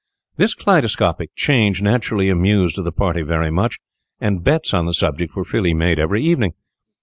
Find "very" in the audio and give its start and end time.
3.21-3.51